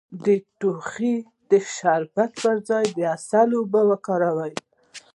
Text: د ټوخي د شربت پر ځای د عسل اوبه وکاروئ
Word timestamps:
د 0.25 0.27
ټوخي 0.59 1.15
د 1.49 1.51
شربت 1.75 2.31
پر 2.43 2.55
ځای 2.69 2.85
د 2.97 2.99
عسل 3.13 3.49
اوبه 3.57 3.81
وکاروئ 3.91 4.53